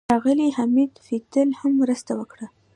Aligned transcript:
ښاغلي 0.09 0.47
حمید 0.57 0.91
فیدل 1.05 1.49
هم 1.59 1.71
مرسته 1.81 2.11
وکړه. 2.19 2.47